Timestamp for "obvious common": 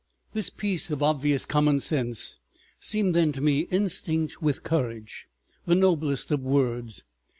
1.03-1.79